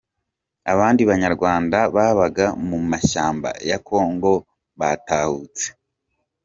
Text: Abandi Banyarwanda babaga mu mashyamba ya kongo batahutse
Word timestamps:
Abandi 0.73 1.01
Banyarwanda 1.11 1.77
babaga 1.95 2.45
mu 2.67 2.77
mashyamba 2.91 3.49
ya 3.69 3.77
kongo 3.87 4.33
batahutse 4.79 5.67